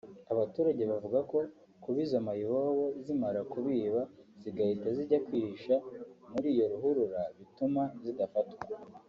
[0.33, 1.37] Abaturage bavuga ko
[1.81, 4.01] kuba izo mayibobo zimara kubiba
[4.41, 5.75] zigahita zijya kwihisha
[6.31, 8.59] muri iyo ruhurura bituma zidafatwa